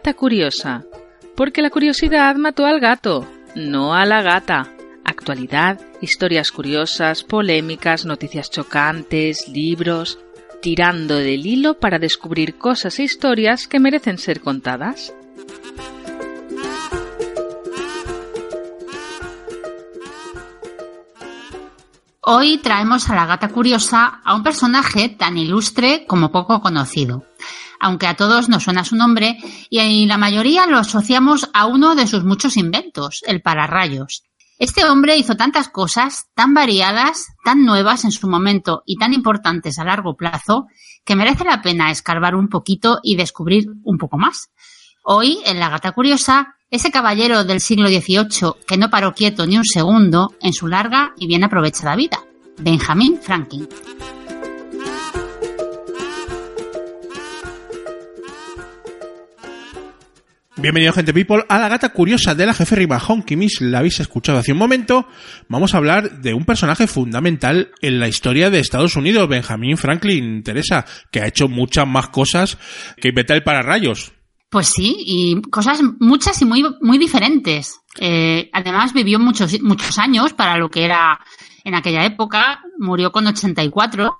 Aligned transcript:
gata 0.00 0.14
curiosa. 0.14 0.86
Porque 1.36 1.60
la 1.60 1.68
curiosidad 1.68 2.34
mató 2.36 2.64
al 2.64 2.80
gato, 2.80 3.26
no 3.54 3.94
a 3.94 4.06
la 4.06 4.22
gata. 4.22 4.66
Actualidad, 5.04 5.78
historias 6.00 6.50
curiosas, 6.52 7.22
polémicas, 7.22 8.06
noticias 8.06 8.50
chocantes, 8.50 9.46
libros, 9.46 10.18
tirando 10.62 11.16
del 11.16 11.44
hilo 11.44 11.78
para 11.78 11.98
descubrir 11.98 12.56
cosas 12.56 12.98
e 12.98 13.02
historias 13.02 13.68
que 13.68 13.78
merecen 13.78 14.16
ser 14.16 14.40
contadas. 14.40 15.12
Hoy 22.22 22.56
traemos 22.58 23.10
a 23.10 23.14
la 23.16 23.26
gata 23.26 23.48
curiosa 23.48 24.22
a 24.24 24.34
un 24.34 24.42
personaje 24.42 25.10
tan 25.10 25.36
ilustre 25.36 26.06
como 26.06 26.32
poco 26.32 26.62
conocido, 26.62 27.24
aunque 27.80 28.06
a 28.06 28.14
todos 28.14 28.48
nos 28.48 28.62
suena 28.62 28.84
su 28.84 28.94
nombre 28.94 29.38
y 29.70 30.06
la 30.06 30.18
mayoría 30.18 30.66
lo 30.66 30.78
asociamos 30.78 31.50
a 31.52 31.66
uno 31.66 31.94
de 31.94 32.06
sus 32.06 32.24
muchos 32.24 32.56
inventos, 32.56 33.22
el 33.26 33.42
pararrayos. 33.42 34.22
Este 34.58 34.84
hombre 34.84 35.16
hizo 35.16 35.36
tantas 35.36 35.70
cosas, 35.70 36.26
tan 36.34 36.52
variadas, 36.52 37.28
tan 37.42 37.64
nuevas 37.64 38.04
en 38.04 38.12
su 38.12 38.28
momento 38.28 38.82
y 38.84 38.98
tan 38.98 39.14
importantes 39.14 39.78
a 39.78 39.84
largo 39.84 40.16
plazo, 40.16 40.66
que 41.02 41.16
merece 41.16 41.44
la 41.44 41.62
pena 41.62 41.90
escarbar 41.90 42.34
un 42.34 42.48
poquito 42.48 43.00
y 43.02 43.16
descubrir 43.16 43.68
un 43.82 43.96
poco 43.96 44.18
más. 44.18 44.50
Hoy, 45.02 45.38
en 45.46 45.58
La 45.58 45.70
Gata 45.70 45.92
Curiosa, 45.92 46.56
ese 46.70 46.90
caballero 46.90 47.44
del 47.44 47.60
siglo 47.60 47.88
XVIII 47.88 48.52
que 48.66 48.76
no 48.76 48.90
paró 48.90 49.14
quieto 49.14 49.46
ni 49.46 49.56
un 49.56 49.64
segundo 49.64 50.34
en 50.42 50.52
su 50.52 50.66
larga 50.66 51.14
y 51.16 51.26
bien 51.26 51.42
aprovechada 51.42 51.96
vida, 51.96 52.22
Benjamin 52.58 53.18
Franklin. 53.20 53.66
Bienvenido, 60.60 60.92
gente 60.92 61.14
people, 61.14 61.42
a 61.48 61.58
la 61.58 61.70
gata 61.70 61.88
curiosa 61.88 62.34
de 62.34 62.44
la 62.44 62.52
jefe 62.52 62.76
Rima 62.76 62.98
Honky 62.98 63.34
Miss. 63.34 63.62
La 63.62 63.78
habéis 63.78 63.98
escuchado 63.98 64.38
hace 64.38 64.52
un 64.52 64.58
momento. 64.58 65.06
Vamos 65.48 65.72
a 65.72 65.78
hablar 65.78 66.20
de 66.20 66.34
un 66.34 66.44
personaje 66.44 66.86
fundamental 66.86 67.70
en 67.80 67.98
la 67.98 68.08
historia 68.08 68.50
de 68.50 68.60
Estados 68.60 68.94
Unidos, 68.94 69.26
Benjamin 69.26 69.78
Franklin, 69.78 70.42
Teresa, 70.42 70.84
que 71.10 71.22
ha 71.22 71.28
hecho 71.28 71.48
muchas 71.48 71.88
más 71.88 72.10
cosas 72.10 72.58
que 72.98 73.08
inventar 73.08 73.38
el 73.38 73.42
pararrayos. 73.42 74.12
Pues 74.50 74.68
sí, 74.68 74.96
y 74.98 75.40
cosas 75.40 75.80
muchas 75.98 76.42
y 76.42 76.44
muy, 76.44 76.62
muy 76.82 76.98
diferentes. 76.98 77.80
Eh, 77.98 78.50
además, 78.52 78.92
vivió 78.92 79.18
muchos, 79.18 79.58
muchos 79.62 79.96
años 79.96 80.34
para 80.34 80.58
lo 80.58 80.68
que 80.68 80.84
era 80.84 81.18
en 81.64 81.74
aquella 81.74 82.04
época. 82.04 82.60
Murió 82.78 83.10
con 83.12 83.26
84 83.26 84.14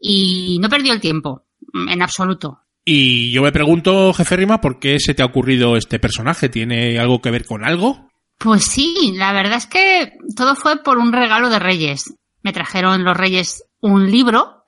y 0.00 0.58
no 0.58 0.70
perdió 0.70 0.94
el 0.94 1.02
tiempo, 1.02 1.44
en 1.74 2.00
absoluto. 2.00 2.60
Y 2.92 3.30
yo 3.30 3.42
me 3.42 3.52
pregunto, 3.52 4.12
jefe 4.12 4.34
Rima, 4.34 4.60
¿por 4.60 4.80
qué 4.80 4.98
se 4.98 5.14
te 5.14 5.22
ha 5.22 5.26
ocurrido 5.26 5.76
este 5.76 6.00
personaje? 6.00 6.48
¿Tiene 6.48 6.98
algo 6.98 7.22
que 7.22 7.30
ver 7.30 7.44
con 7.44 7.64
algo? 7.64 8.10
Pues 8.36 8.64
sí, 8.64 9.12
la 9.14 9.32
verdad 9.32 9.58
es 9.58 9.66
que 9.66 10.14
todo 10.34 10.56
fue 10.56 10.82
por 10.82 10.98
un 10.98 11.12
regalo 11.12 11.50
de 11.50 11.60
Reyes. 11.60 12.12
Me 12.42 12.52
trajeron 12.52 13.04
los 13.04 13.16
Reyes 13.16 13.62
un 13.78 14.10
libro, 14.10 14.64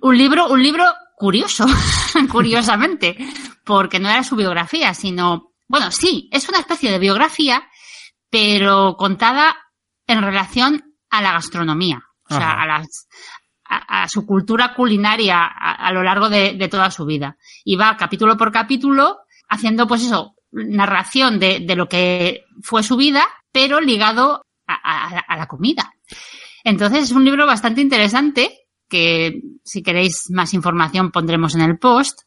un 0.00 0.16
libro, 0.16 0.48
un 0.48 0.62
libro 0.62 0.86
curioso, 1.18 1.66
curiosamente, 2.32 3.18
porque 3.62 4.00
no 4.00 4.08
era 4.08 4.24
su 4.24 4.36
biografía, 4.36 4.94
sino, 4.94 5.52
bueno, 5.68 5.90
sí, 5.90 6.30
es 6.32 6.48
una 6.48 6.60
especie 6.60 6.90
de 6.90 6.98
biografía, 6.98 7.68
pero 8.30 8.96
contada 8.96 9.54
en 10.06 10.22
relación 10.22 10.94
a 11.10 11.20
la 11.20 11.32
gastronomía, 11.32 12.00
o 12.24 12.34
sea, 12.34 12.52
a 12.52 12.66
las, 12.66 13.06
a, 13.70 14.08
su 14.08 14.26
cultura 14.26 14.74
culinaria 14.74 15.46
a, 15.46 15.92
lo 15.92 16.02
largo 16.02 16.28
de, 16.28 16.68
toda 16.68 16.90
su 16.90 17.06
vida. 17.06 17.36
Y 17.64 17.76
va 17.76 17.96
capítulo 17.96 18.36
por 18.36 18.50
capítulo 18.50 19.20
haciendo, 19.48 19.86
pues 19.86 20.02
eso, 20.02 20.34
narración 20.50 21.38
de, 21.38 21.64
lo 21.76 21.88
que 21.88 22.44
fue 22.62 22.82
su 22.82 22.96
vida, 22.96 23.24
pero 23.52 23.80
ligado 23.80 24.44
a, 24.66 25.36
la 25.36 25.46
comida. 25.46 25.94
Entonces 26.64 27.04
es 27.04 27.12
un 27.12 27.24
libro 27.24 27.46
bastante 27.46 27.80
interesante 27.80 28.58
que 28.88 29.40
si 29.64 29.82
queréis 29.82 30.24
más 30.30 30.52
información 30.52 31.12
pondremos 31.12 31.54
en 31.54 31.62
el 31.62 31.78
post. 31.78 32.22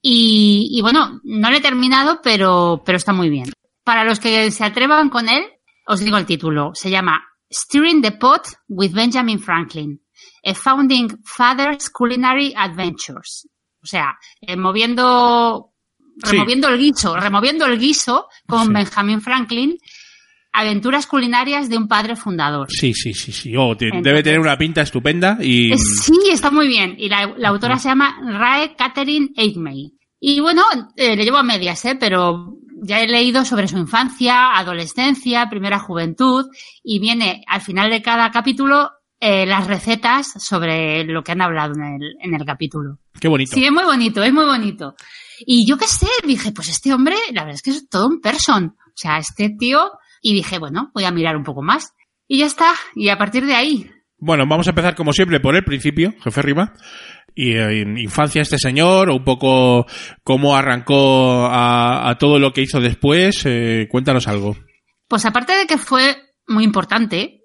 Y, 0.00 0.78
bueno, 0.80 1.20
no 1.24 1.50
lo 1.50 1.56
he 1.56 1.60
terminado, 1.60 2.20
pero, 2.22 2.82
pero 2.86 2.96
está 2.96 3.12
muy 3.12 3.28
bien. 3.28 3.50
Para 3.82 4.04
los 4.04 4.20
que 4.20 4.52
se 4.52 4.64
atrevan 4.64 5.10
con 5.10 5.28
él, 5.28 5.44
os 5.86 5.98
digo 5.98 6.16
el 6.16 6.24
título. 6.24 6.70
Se 6.74 6.88
llama 6.88 7.24
Stirring 7.52 8.00
the 8.00 8.12
Pot 8.12 8.46
with 8.68 8.92
Benjamin 8.92 9.40
Franklin. 9.40 10.00
A 10.48 10.54
Founding 10.54 11.08
Fathers 11.24 11.90
Culinary 11.90 12.54
Adventures. 12.56 13.48
O 13.82 13.86
sea, 13.86 14.16
eh, 14.40 14.56
moviendo, 14.56 15.72
removiendo 16.16 16.68
el 16.68 16.78
guiso, 16.78 17.16
removiendo 17.16 17.66
el 17.66 17.78
guiso 17.78 18.28
con 18.46 18.72
Benjamin 18.72 19.20
Franklin, 19.20 19.78
aventuras 20.52 21.06
culinarias 21.06 21.68
de 21.68 21.76
un 21.76 21.86
padre 21.86 22.16
fundador. 22.16 22.66
Sí, 22.70 22.92
sí, 22.92 23.12
sí, 23.14 23.32
sí. 23.32 23.54
Oh, 23.56 23.74
debe 23.74 24.22
tener 24.22 24.40
una 24.40 24.58
pinta 24.58 24.82
estupenda 24.82 25.38
y... 25.40 25.72
Eh, 25.72 25.78
sí, 25.78 26.18
está 26.32 26.50
muy 26.50 26.66
bien. 26.66 26.96
Y 26.98 27.08
la, 27.08 27.34
autora 27.46 27.78
se 27.78 27.88
llama 27.88 28.18
Rae 28.20 28.74
Catherine 28.76 29.28
Aikmey. 29.36 29.92
Y 30.20 30.40
bueno, 30.40 30.64
eh, 30.96 31.14
le 31.14 31.24
llevo 31.24 31.36
a 31.36 31.44
medias, 31.44 31.84
¿eh? 31.84 31.96
Pero 31.98 32.56
ya 32.82 33.00
he 33.00 33.06
leído 33.06 33.44
sobre 33.44 33.68
su 33.68 33.78
infancia, 33.78 34.56
adolescencia, 34.56 35.48
primera 35.48 35.78
juventud 35.78 36.46
y 36.82 36.98
viene 36.98 37.44
al 37.46 37.60
final 37.60 37.90
de 37.90 38.02
cada 38.02 38.30
capítulo 38.30 38.90
eh, 39.20 39.46
las 39.46 39.66
recetas 39.66 40.32
sobre 40.38 41.04
lo 41.04 41.22
que 41.22 41.32
han 41.32 41.42
hablado 41.42 41.74
en 41.74 41.82
el, 41.82 42.16
en 42.20 42.34
el 42.34 42.44
capítulo. 42.44 42.98
Qué 43.20 43.28
bonito. 43.28 43.54
Sí, 43.54 43.64
es 43.64 43.72
muy 43.72 43.84
bonito, 43.84 44.22
es 44.22 44.32
muy 44.32 44.44
bonito. 44.44 44.94
Y 45.40 45.66
yo 45.66 45.76
qué 45.76 45.86
sé, 45.86 46.08
dije, 46.24 46.52
pues 46.52 46.68
este 46.68 46.92
hombre, 46.92 47.16
la 47.32 47.42
verdad 47.42 47.56
es 47.56 47.62
que 47.62 47.70
es 47.70 47.88
todo 47.88 48.08
un 48.08 48.20
person. 48.20 48.76
O 48.86 48.92
sea, 48.94 49.18
este 49.18 49.50
tío, 49.58 49.90
y 50.22 50.34
dije, 50.34 50.58
bueno, 50.58 50.90
voy 50.94 51.04
a 51.04 51.10
mirar 51.10 51.36
un 51.36 51.44
poco 51.44 51.62
más. 51.62 51.92
Y 52.26 52.38
ya 52.38 52.46
está, 52.46 52.72
y 52.94 53.08
a 53.08 53.18
partir 53.18 53.46
de 53.46 53.54
ahí. 53.54 53.90
Bueno, 54.18 54.44
vamos 54.48 54.66
a 54.66 54.70
empezar 54.70 54.94
como 54.94 55.12
siempre 55.12 55.40
por 55.40 55.56
el 55.56 55.64
principio, 55.64 56.14
jefe 56.22 56.42
Rima. 56.42 56.74
Y 57.34 57.52
en 57.52 57.96
infancia 57.98 58.42
este 58.42 58.58
señor, 58.58 59.10
o 59.10 59.16
un 59.16 59.24
poco 59.24 59.86
cómo 60.24 60.56
arrancó 60.56 61.46
a, 61.46 62.16
todo 62.18 62.40
lo 62.40 62.52
que 62.52 62.62
hizo 62.62 62.80
después, 62.80 63.42
eh, 63.46 63.86
cuéntanos 63.88 64.26
algo. 64.26 64.56
Pues 65.06 65.24
aparte 65.24 65.56
de 65.56 65.66
que 65.66 65.78
fue 65.78 66.16
muy 66.48 66.64
importante, 66.64 67.37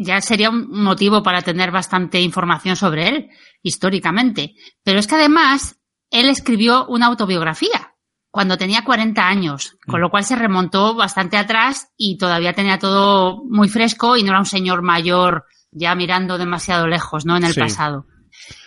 ya 0.00 0.20
sería 0.20 0.50
un 0.50 0.70
motivo 0.82 1.22
para 1.22 1.42
tener 1.42 1.70
bastante 1.70 2.20
información 2.20 2.76
sobre 2.76 3.08
él, 3.08 3.30
históricamente. 3.62 4.54
Pero 4.82 4.98
es 4.98 5.06
que 5.06 5.16
además, 5.16 5.76
él 6.10 6.28
escribió 6.28 6.86
una 6.86 7.06
autobiografía 7.06 7.94
cuando 8.30 8.56
tenía 8.56 8.84
40 8.84 9.26
años, 9.26 9.76
con 9.86 10.00
mm. 10.00 10.02
lo 10.02 10.10
cual 10.10 10.24
se 10.24 10.36
remontó 10.36 10.94
bastante 10.94 11.36
atrás 11.36 11.88
y 11.96 12.16
todavía 12.16 12.52
tenía 12.52 12.78
todo 12.78 13.42
muy 13.48 13.68
fresco 13.68 14.16
y 14.16 14.22
no 14.22 14.30
era 14.30 14.38
un 14.38 14.46
señor 14.46 14.82
mayor 14.82 15.44
ya 15.72 15.94
mirando 15.94 16.38
demasiado 16.38 16.86
lejos, 16.86 17.26
¿no? 17.26 17.36
En 17.36 17.44
el 17.44 17.54
pasado. 17.54 18.06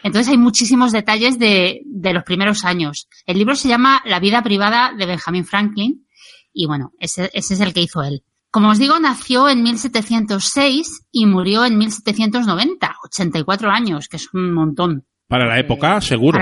Entonces 0.03 0.31
hay 0.31 0.37
muchísimos 0.37 0.91
detalles 0.91 1.39
de, 1.39 1.81
de 1.85 2.13
los 2.13 2.23
primeros 2.23 2.63
años. 2.63 3.07
El 3.25 3.37
libro 3.37 3.55
se 3.55 3.67
llama 3.67 4.01
La 4.05 4.19
vida 4.19 4.41
privada 4.43 4.93
de 4.97 5.05
Benjamin 5.05 5.45
Franklin 5.45 6.07
y 6.53 6.67
bueno, 6.67 6.91
ese, 6.99 7.29
ese 7.33 7.55
es 7.55 7.59
el 7.59 7.73
que 7.73 7.81
hizo 7.81 8.03
él. 8.03 8.23
Como 8.53 8.69
os 8.69 8.77
digo, 8.77 8.99
nació 8.99 9.49
en 9.49 9.63
1706 9.63 11.07
y 11.11 11.25
murió 11.25 11.65
en 11.65 11.75
1790, 11.75 12.97
84 13.03 13.71
años, 13.71 14.07
que 14.07 14.17
es 14.17 14.31
un 14.31 14.53
montón. 14.53 15.07
Para 15.27 15.47
la 15.47 15.57
época, 15.57 15.99
seguro. 16.01 16.39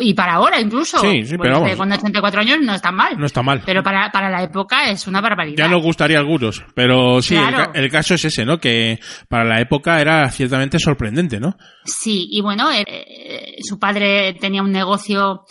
y 0.00 0.14
para 0.14 0.34
ahora 0.34 0.60
incluso. 0.60 0.98
Sí, 0.98 1.22
sí, 1.22 1.36
pero 1.40 1.60
vamos. 1.60 1.76
Con 1.76 1.92
84 1.92 2.40
años 2.40 2.58
no 2.62 2.74
está 2.74 2.90
mal. 2.90 3.16
No 3.16 3.26
está 3.26 3.44
mal. 3.44 3.62
Pero 3.64 3.84
para, 3.84 4.10
para 4.10 4.28
la 4.28 4.42
época 4.42 4.90
es 4.90 5.06
una 5.06 5.20
barbaridad. 5.20 5.56
Ya 5.56 5.68
nos 5.68 5.84
gustaría 5.84 6.18
algunos, 6.18 6.64
pero 6.74 7.22
sí, 7.22 7.36
el, 7.74 7.90
caso 7.92 8.14
es 8.14 8.24
ese, 8.24 8.44
¿no? 8.44 8.58
Que 8.58 8.98
para 9.28 9.44
la 9.44 9.60
época 9.60 10.00
era 10.00 10.28
ciertamente 10.32 10.80
sorprendente, 10.80 11.38
¿no? 11.38 11.56
Sí, 11.84 12.26
y 12.28 12.40
bueno, 12.40 12.72
eh, 12.72 12.84
eh, 12.88 13.56
su 13.62 13.78
padre 13.78 14.34
tenía 14.34 14.64
un 14.64 14.72
negocio 14.72 15.44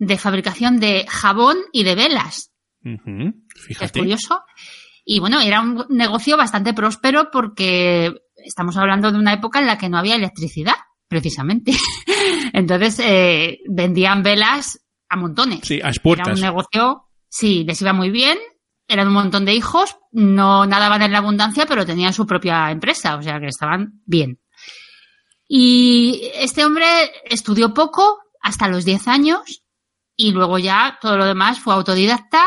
de 0.00 0.18
fabricación 0.18 0.80
de 0.80 1.06
jabón 1.08 1.58
y 1.72 1.84
de 1.84 1.94
velas. 1.94 2.50
Fíjate. 2.82 3.84
Es 3.84 3.92
curioso. 3.92 4.40
Y 5.08 5.20
bueno, 5.20 5.40
era 5.40 5.60
un 5.60 5.86
negocio 5.88 6.36
bastante 6.36 6.74
próspero 6.74 7.30
porque 7.30 8.12
estamos 8.34 8.76
hablando 8.76 9.12
de 9.12 9.18
una 9.18 9.32
época 9.32 9.60
en 9.60 9.66
la 9.66 9.78
que 9.78 9.88
no 9.88 9.98
había 9.98 10.16
electricidad 10.16 10.74
precisamente. 11.06 11.72
Entonces, 12.52 12.98
eh, 12.98 13.60
vendían 13.68 14.24
velas 14.24 14.80
a 15.08 15.16
montones. 15.16 15.60
Sí, 15.62 15.80
a 15.80 15.88
expuertas. 15.88 16.26
Era 16.26 16.34
un 16.34 16.40
negocio, 16.40 17.04
sí, 17.28 17.62
les 17.64 17.80
iba 17.80 17.92
muy 17.92 18.10
bien. 18.10 18.36
Eran 18.88 19.06
un 19.06 19.14
montón 19.14 19.44
de 19.44 19.54
hijos, 19.54 19.96
no 20.10 20.66
nadaban 20.66 21.02
en 21.02 21.12
la 21.12 21.18
abundancia, 21.18 21.66
pero 21.66 21.86
tenían 21.86 22.12
su 22.12 22.26
propia 22.26 22.70
empresa, 22.72 23.16
o 23.16 23.22
sea 23.22 23.38
que 23.38 23.46
estaban 23.46 24.00
bien. 24.06 24.40
Y 25.48 26.30
este 26.34 26.64
hombre 26.64 26.86
estudió 27.24 27.72
poco, 27.72 28.18
hasta 28.40 28.68
los 28.68 28.84
10 28.84 29.06
años, 29.06 29.62
y 30.16 30.32
luego 30.32 30.58
ya 30.58 30.98
todo 31.00 31.16
lo 31.16 31.26
demás 31.26 31.60
fue 31.60 31.74
autodidacta. 31.74 32.44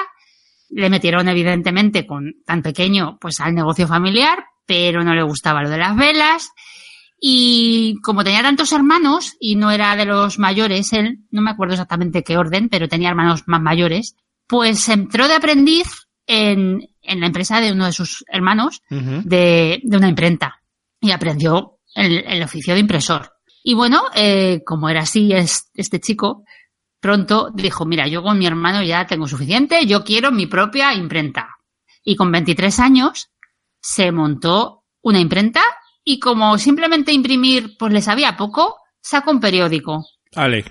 Le 0.70 0.90
metieron, 0.90 1.28
evidentemente, 1.28 2.06
con 2.06 2.36
tan 2.46 2.62
pequeño, 2.62 3.18
pues 3.20 3.40
al 3.40 3.56
negocio 3.56 3.88
familiar, 3.88 4.46
pero 4.66 5.04
no 5.04 5.14
le 5.14 5.24
gustaba 5.24 5.64
lo 5.64 5.70
de 5.70 5.78
las 5.78 5.96
velas 5.96 6.52
y 7.22 8.00
como 8.02 8.24
tenía 8.24 8.42
tantos 8.42 8.72
hermanos 8.72 9.36
y 9.40 9.56
no 9.56 9.72
era 9.72 9.96
de 9.96 10.06
los 10.06 10.40
mayores, 10.40 10.94
él, 10.94 11.20
no 11.32 11.42
me 11.42 11.52
acuerdo 11.52 11.74
exactamente 11.74 12.24
qué 12.24 12.38
orden, 12.38 12.70
pero 12.70 12.88
tenía 12.88 13.10
hermanos 13.10 13.44
más 13.46 13.62
mayores, 13.62 14.16
pues 14.48 14.88
entró 14.88 15.28
de 15.28 15.36
aprendiz 15.36 16.08
en, 16.26 16.88
en 17.02 17.20
la 17.20 17.28
empresa 17.28 17.60
de 17.60 17.74
uno 17.74 17.86
de 17.86 17.92
sus 17.92 18.24
hermanos 18.32 18.82
de, 18.90 19.82
de, 19.84 19.98
una 19.98 20.10
imprenta 20.10 20.62
y 21.02 21.12
aprendió 21.12 21.80
el, 21.94 22.24
el 22.26 22.42
oficio 22.44 22.74
de 22.74 22.80
impresor. 22.80 23.34
Y 23.64 23.74
bueno, 23.74 24.04
eh, 24.16 24.62
como 24.66 24.88
era 24.90 25.02
así 25.02 25.34
es, 25.34 25.70
este 25.74 26.00
chico, 26.00 26.46
pronto 27.00 27.50
dijo, 27.54 27.86
mira, 27.86 28.08
yo 28.08 28.22
con 28.22 28.38
mi 28.38 28.46
hermano 28.46 28.84
ya 28.84 29.06
tengo 29.08 29.28
suficiente, 29.28 29.86
yo 29.86 30.04
quiero 30.04 30.32
mi 30.32 30.48
propia 30.48 30.94
imprenta. 30.94 31.58
Y 32.04 32.16
con 32.16 32.32
23 32.32 32.80
años 32.80 33.30
se 33.82 34.12
montó 34.12 34.84
una 35.02 35.20
imprenta 35.20 35.62
y 36.04 36.20
como 36.20 36.58
simplemente 36.58 37.14
imprimir 37.14 37.78
pues 37.78 37.94
le 37.94 38.02
sabía 38.02 38.38
poco, 38.38 38.78
sacó 39.02 39.32
un 39.32 39.40
periódico. 39.40 40.06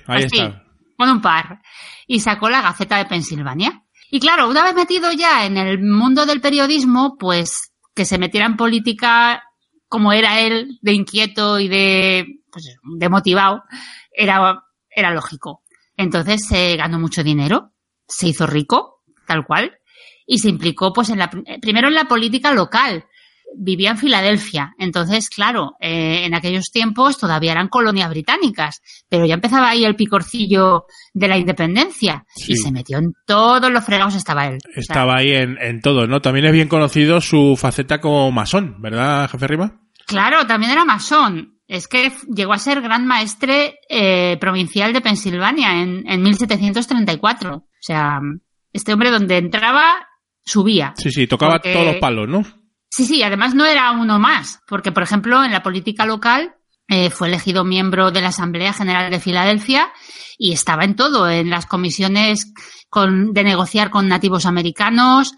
Ahí 0.07 0.25
está. 0.25 0.65
Con 0.97 1.09
un 1.11 1.21
par. 1.21 1.61
Y 2.07 2.21
sacó 2.21 2.49
la 2.49 2.63
Gaceta 2.63 2.99
de 2.99 3.07
Pensilvania. 3.07 3.85
Y 4.11 4.21
claro, 4.21 4.49
una 4.49 4.65
vez 4.65 4.75
metido 4.75 5.13
ya 5.13 5.47
en 5.47 5.57
el 5.57 5.81
mundo 5.81 6.27
del 6.27 6.41
periodismo, 6.41 7.17
pues 7.19 7.73
que 7.95 8.05
se 8.05 8.19
metiera 8.19 8.47
en 8.47 8.57
política 8.57 9.43
como 9.89 10.13
era 10.13 10.41
él, 10.41 10.79
de 10.83 10.93
inquieto 10.93 11.59
y 11.59 11.69
de, 11.69 12.27
pues, 12.51 12.77
de 12.83 13.09
motivado, 13.09 13.65
era, 14.13 14.63
era 14.91 15.13
lógico. 15.13 15.63
Entonces 15.99 16.47
se 16.47 16.77
ganó 16.77 16.99
mucho 16.99 17.23
dinero, 17.23 17.73
se 18.07 18.29
hizo 18.29 18.47
rico, 18.47 19.03
tal 19.27 19.45
cual, 19.45 19.79
y 20.27 20.39
se 20.39 20.49
implicó 20.49 20.93
pues 20.93 21.11
en 21.11 21.19
la, 21.19 21.29
primero 21.61 21.89
en 21.89 21.95
la 21.95 22.05
política 22.05 22.53
local, 22.53 23.05
vivía 23.57 23.91
en 23.91 23.99
Filadelfia. 23.99 24.75
Entonces, 24.79 25.29
claro, 25.29 25.73
eh, 25.81 26.25
en 26.25 26.35
aquellos 26.35 26.71
tiempos 26.71 27.19
todavía 27.19 27.51
eran 27.51 27.67
colonias 27.67 28.11
británicas, 28.11 28.81
pero 29.09 29.27
ya 29.27 29.35
empezaba 29.35 29.71
ahí 29.71 29.85
el 29.85 29.97
picorcillo 29.97 30.85
de 31.13 31.29
la 31.29 31.37
independencia 31.37 32.25
y 32.47 32.57
se 32.57 32.71
metió 32.71 32.99
en 32.99 33.13
todos 33.27 33.73
los 33.73 33.85
fregados, 33.85 34.15
estaba 34.15 34.47
él. 34.47 34.59
Estaba 34.77 35.17
ahí 35.17 35.33
en, 35.33 35.59
en 35.61 35.81
todo, 35.81 36.07
¿no? 36.07 36.21
También 36.21 36.47
es 36.47 36.53
bien 36.53 36.69
conocido 36.69 37.21
su 37.21 37.57
faceta 37.57 38.01
como 38.01 38.31
masón, 38.31 38.81
¿verdad, 38.81 39.29
jefe 39.29 39.49
Rima? 39.49 39.81
Claro, 40.07 40.47
también 40.47 40.71
era 40.71 40.85
masón. 40.85 41.58
Es 41.69 41.87
que 41.87 42.11
llegó 42.35 42.55
a 42.55 42.59
ser 42.59 42.81
gran 42.81 43.07
maestre 43.07 43.79
eh, 43.89 44.37
provincial 44.41 44.93
de 44.93 45.03
Pensilvania 45.03 45.83
en, 45.83 46.09
en 46.09 46.23
1734. 46.23 47.57
O 47.57 47.65
sea, 47.79 48.21
este 48.73 48.93
hombre 48.93 49.11
donde 49.11 49.37
entraba 49.37 50.09
subía. 50.45 50.95
Sí, 50.97 51.11
sí, 51.11 51.27
tocaba 51.27 51.61
todos 51.61 51.85
los 51.85 51.97
palos, 51.97 52.27
¿no? 52.29 52.43
Sí, 52.91 53.05
sí, 53.05 53.23
además 53.23 53.55
no 53.55 53.67
era 53.67 53.91
uno 53.93 54.19
más, 54.19 54.61
porque 54.67 54.93
por 54.93 55.03
ejemplo 55.03 55.45
en 55.45 55.53
la 55.53 55.63
política 55.63 56.07
local 56.07 56.55
eh, 56.89 57.11
fue 57.11 57.29
elegido 57.29 57.65
miembro 57.65 58.11
de 58.11 58.23
la 58.23 58.29
Asamblea 58.29 58.73
General 58.73 59.11
de 59.11 59.21
Filadelfia 59.21 59.93
y 60.39 60.53
estaba 60.53 60.85
en 60.85 60.97
todo, 60.97 61.29
en 61.29 61.51
las 61.51 61.67
comisiones 61.67 62.53
con, 62.89 63.35
de 63.35 63.45
negociar 63.45 63.91
con 63.91 64.09
nativos 64.09 64.47
americanos, 64.47 65.35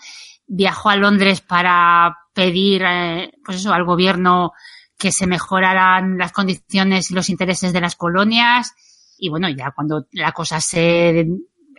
viajó 0.46 0.90
a 0.90 0.96
Londres 0.96 1.40
para 1.40 2.16
pedir, 2.34 2.82
eh, 2.86 3.32
pues 3.44 3.58
eso, 3.58 3.72
al 3.72 3.84
gobierno 3.84 4.52
que 5.00 5.10
se 5.10 5.26
mejoraran 5.26 6.18
las 6.18 6.30
condiciones 6.30 7.10
y 7.10 7.14
los 7.14 7.30
intereses 7.30 7.72
de 7.72 7.80
las 7.80 7.96
colonias. 7.96 8.74
Y 9.18 9.30
bueno, 9.30 9.48
ya 9.48 9.72
cuando 9.72 10.06
la 10.12 10.32
cosa 10.32 10.60
se 10.60 11.26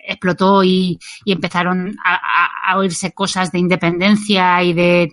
explotó 0.03 0.63
y, 0.63 0.99
y 1.23 1.31
empezaron 1.31 1.95
a, 2.03 2.71
a, 2.71 2.77
oírse 2.77 3.13
cosas 3.13 3.51
de 3.51 3.59
independencia 3.59 4.63
y 4.63 4.73
de 4.73 5.09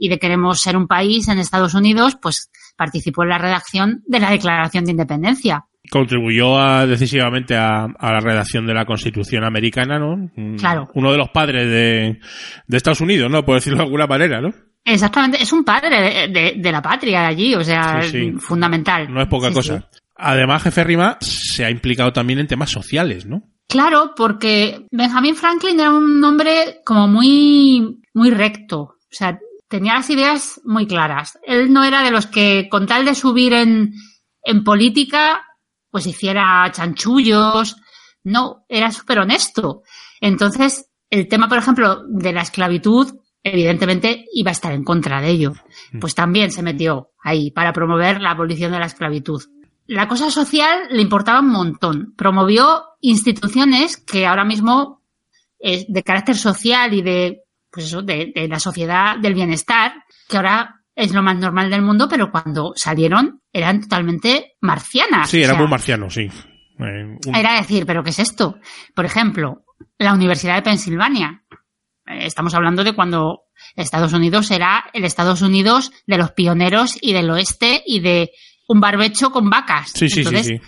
y 0.00 0.08
de 0.08 0.18
queremos 0.18 0.60
ser 0.60 0.76
un 0.76 0.86
país 0.86 1.26
en 1.26 1.38
Estados 1.40 1.74
Unidos, 1.74 2.16
pues 2.22 2.50
participó 2.76 3.24
en 3.24 3.30
la 3.30 3.38
redacción 3.38 4.02
de 4.06 4.20
la 4.20 4.30
Declaración 4.30 4.84
de 4.84 4.92
Independencia. 4.92 5.64
Contribuyó 5.90 6.86
decisivamente 6.86 7.56
a, 7.56 7.88
la 8.00 8.20
redacción 8.20 8.66
de 8.66 8.74
la 8.74 8.84
Constitución 8.84 9.42
americana, 9.44 9.98
¿no? 9.98 10.30
Claro. 10.58 10.88
Uno 10.94 11.10
de 11.10 11.18
los 11.18 11.30
padres 11.30 11.66
de, 11.66 12.20
Estados 12.76 13.00
Unidos, 13.00 13.30
¿no? 13.30 13.44
Por 13.44 13.56
decirlo 13.56 13.78
de 13.78 13.84
alguna 13.84 14.06
manera, 14.06 14.40
¿no? 14.40 14.52
Exactamente, 14.90 15.42
es 15.42 15.52
un 15.52 15.64
padre 15.64 16.28
de, 16.28 16.72
la 16.72 16.80
patria 16.80 17.26
allí, 17.26 17.54
o 17.54 17.62
sea, 17.62 18.00
fundamental. 18.38 19.12
No 19.12 19.20
es 19.20 19.28
poca 19.28 19.52
cosa. 19.52 19.88
Además, 20.16 20.62
jefe 20.62 20.82
Rima 20.82 21.18
se 21.20 21.64
ha 21.64 21.70
implicado 21.70 22.12
también 22.12 22.38
en 22.38 22.46
temas 22.46 22.70
sociales, 22.70 23.26
¿no? 23.26 23.42
Claro, 23.68 24.14
porque 24.16 24.86
Benjamin 24.90 25.36
Franklin 25.36 25.78
era 25.78 25.90
un 25.90 26.24
hombre 26.24 26.80
como 26.86 27.06
muy, 27.06 28.00
muy 28.14 28.30
recto. 28.30 28.80
O 28.80 28.96
sea, 29.10 29.38
tenía 29.68 29.94
las 29.94 30.08
ideas 30.08 30.58
muy 30.64 30.86
claras. 30.86 31.38
Él 31.42 31.70
no 31.70 31.84
era 31.84 32.02
de 32.02 32.10
los 32.10 32.26
que, 32.26 32.68
con 32.70 32.86
tal 32.86 33.04
de 33.04 33.14
subir 33.14 33.52
en, 33.52 33.92
en 34.42 34.64
política, 34.64 35.44
pues 35.90 36.06
hiciera 36.06 36.66
chanchullos. 36.72 37.76
No, 38.24 38.64
era 38.70 38.90
súper 38.90 39.18
honesto. 39.18 39.82
Entonces, 40.20 40.90
el 41.10 41.28
tema, 41.28 41.46
por 41.46 41.58
ejemplo, 41.58 42.04
de 42.08 42.32
la 42.32 42.40
esclavitud, 42.40 43.12
evidentemente 43.52 44.26
iba 44.32 44.50
a 44.50 44.52
estar 44.52 44.72
en 44.72 44.84
contra 44.84 45.20
de 45.20 45.28
ello. 45.28 45.52
Mm. 45.92 45.98
Pues 46.00 46.14
también 46.14 46.50
se 46.50 46.62
metió 46.62 47.12
ahí 47.22 47.50
para 47.50 47.72
promover 47.72 48.20
la 48.20 48.30
abolición 48.30 48.72
de 48.72 48.78
la 48.78 48.86
esclavitud. 48.86 49.42
La 49.86 50.06
cosa 50.06 50.30
social 50.30 50.80
le 50.90 51.02
importaba 51.02 51.40
un 51.40 51.50
montón. 51.50 52.14
Promovió 52.16 52.82
instituciones 53.00 53.96
que 53.96 54.26
ahora 54.26 54.44
mismo, 54.44 55.02
es 55.58 55.86
de 55.88 56.02
carácter 56.02 56.36
social 56.36 56.92
y 56.94 57.02
de 57.02 57.42
pues 57.70 57.86
eso, 57.86 58.02
de, 58.02 58.32
la 58.48 58.58
sociedad 58.58 59.18
del 59.18 59.34
bienestar, 59.34 60.04
que 60.28 60.36
ahora 60.36 60.82
es 60.94 61.12
lo 61.12 61.22
más 61.22 61.36
normal 61.36 61.70
del 61.70 61.82
mundo, 61.82 62.08
pero 62.08 62.30
cuando 62.30 62.72
salieron 62.74 63.40
eran 63.52 63.80
totalmente 63.80 64.56
marcianas. 64.60 65.30
Sí, 65.30 65.42
era 65.42 65.54
muy 65.54 65.68
marciano, 65.68 66.10
sí. 66.10 66.30
Eh, 66.80 67.18
era 67.34 67.54
decir, 67.54 67.86
¿pero 67.86 68.02
qué 68.02 68.10
es 68.10 68.18
esto? 68.18 68.58
Por 68.94 69.04
ejemplo, 69.04 69.64
la 69.98 70.12
Universidad 70.12 70.56
de 70.56 70.62
Pensilvania. 70.62 71.44
Eh, 72.08 72.26
estamos 72.26 72.54
hablando 72.54 72.84
de 72.84 72.94
cuando 72.94 73.42
Estados 73.76 74.12
Unidos 74.12 74.50
era 74.50 74.84
el 74.92 75.04
Estados 75.04 75.42
Unidos 75.42 75.92
de 76.06 76.18
los 76.18 76.32
pioneros 76.32 76.96
y 77.00 77.12
del 77.12 77.30
oeste 77.30 77.82
y 77.86 78.00
de 78.00 78.30
un 78.68 78.80
barbecho 78.80 79.30
con 79.30 79.50
vacas. 79.50 79.92
Sí, 79.94 80.08
sí, 80.08 80.24
sí, 80.24 80.42
sí. 80.42 80.60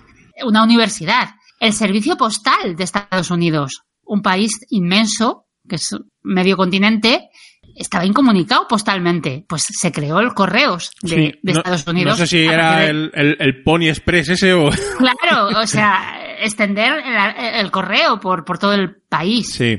Una 0.45 0.63
universidad. 0.63 1.31
El 1.59 1.73
servicio 1.73 2.17
postal 2.17 2.77
de 2.77 2.85
Estados 2.85 3.31
Unidos. 3.31 3.83
Un 4.03 4.23
país 4.23 4.53
inmenso 4.71 5.47
que 5.69 5.77
es 5.77 5.89
medio 6.23 6.57
continente, 6.57 7.31
estaba 7.77 8.05
incomunicado 8.05 8.67
postalmente. 8.69 9.45
Pues 9.49 9.63
se 9.63 9.93
creó 9.93 10.21
el 10.21 10.35
correos 10.35 10.91
de, 11.03 11.39
Estados 11.45 11.87
Unidos. 11.87 12.19
No 12.19 12.27
sé 12.27 12.27
si 12.27 12.45
era 12.45 12.85
el, 12.87 13.11
el, 13.15 13.63
Pony 13.63 13.89
Express 13.89 14.31
ese 14.31 14.53
o... 14.53 14.71
Claro, 14.99 15.61
o 15.61 15.67
sea, 15.67 16.37
extender 16.41 16.93
el, 17.55 17.71
correo 17.71 18.21
por, 18.21 18.45
por 18.45 18.59
todo 18.59 18.75
el 18.75 18.97
país. 19.09 19.53
Sí. 19.53 19.79